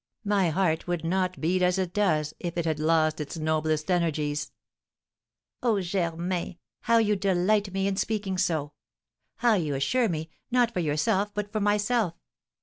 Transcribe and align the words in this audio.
My 0.25 0.49
heart 0.49 0.87
would 0.87 1.03
not 1.05 1.39
beat 1.39 1.61
as 1.61 1.77
it 1.77 1.93
does 1.93 2.33
if 2.39 2.57
it 2.57 2.65
had 2.65 2.79
lost 2.79 3.21
its 3.21 3.37
noblest 3.37 3.91
energies." 3.91 4.51
"Oh, 5.61 5.79
Germain, 5.79 6.57
how 6.79 6.97
you 6.97 7.15
delight 7.15 7.71
me 7.71 7.85
in 7.85 7.97
speaking 7.97 8.39
so! 8.39 8.73
How 9.35 9.53
you 9.53 9.75
assure 9.75 10.09
me, 10.09 10.31
not 10.49 10.71
for 10.73 10.79
yourself 10.79 11.31
but 11.35 11.51
for 11.51 11.59
myself. 11.59 12.15